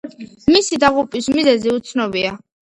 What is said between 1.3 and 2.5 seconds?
მიზეზი უცნობია.